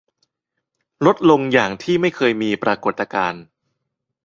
[1.05, 3.43] ลดลงอย่างที่ไม่เคยมีปรากฏการณ์